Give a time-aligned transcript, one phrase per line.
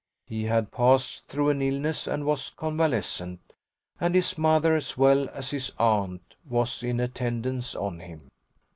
[0.25, 3.53] He had passed through an illness and was convalescent,
[3.99, 8.31] and his mother, as well as his aunt, was in attendance on him.